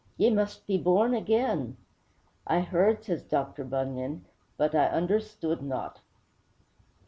_''Ye 0.17 0.31
must 0.31 0.65
be 0.65 0.79
born 0.79 1.13
again!' 1.13 1.77
'I 2.47 2.59
heard,' 2.61 3.03
says 3.03 3.21
Bunyan, 3.21 4.25
'_but 4.59 4.73
I 4.73 4.87
understood 4.87 5.61
not! 5.61 5.99